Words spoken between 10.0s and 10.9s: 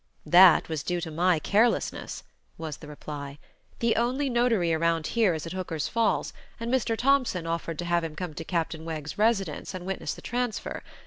the transfer.